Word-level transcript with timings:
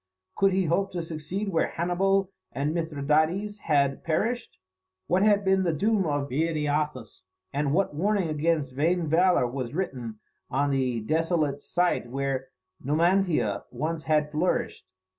Could 0.35 0.51
he 0.53 0.65
hope 0.65 0.89
to 0.93 1.03
succeed 1.03 1.49
where 1.49 1.67
Hannibal 1.67 2.31
and 2.51 2.73
Mithridates 2.73 3.59
had 3.59 4.03
perished? 4.03 4.57
What 5.05 5.21
had 5.21 5.45
been 5.45 5.61
the 5.61 5.73
doom 5.75 6.07
of 6.07 6.27
Viriathus? 6.27 7.21
and 7.53 7.71
what 7.71 7.93
warning 7.93 8.27
against 8.27 8.73
vain 8.75 9.05
valour 9.05 9.45
was 9.45 9.75
written 9.75 10.19
on 10.49 10.71
the 10.71 11.01
desolate 11.01 11.61
site 11.61 12.09
where 12.09 12.47
Numantia 12.83 13.65
once 13.69 14.05
had 14.05 14.31
fourished? 14.31 14.85